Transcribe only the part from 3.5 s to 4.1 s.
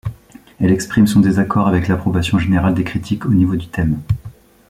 du thème.